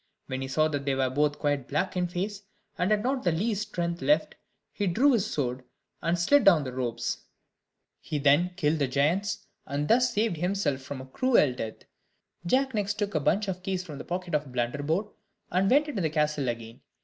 [0.25, 2.41] When he saw that they were both quite black in the face,
[2.75, 4.33] and had not the least strength left,
[4.71, 5.63] he drew his sword,
[6.01, 7.25] and slid down the ropes;
[7.99, 11.83] he then killed the giants, and thus saved himself from a cruel death.
[12.47, 15.13] Jack next took a great bunch of keys from the pocket of Blunderbore,
[15.51, 16.81] and went into the castle again.